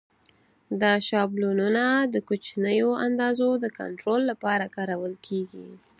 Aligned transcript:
دا 0.81 0.93
شابلونونه 1.07 1.83
د 2.13 2.15
کوچنیو 2.27 2.89
اندازو 3.05 3.49
د 3.63 3.65
کنټرول 3.79 4.21
لپاره 4.31 4.65
کارول 4.75 5.13
کېږي. 5.27 5.67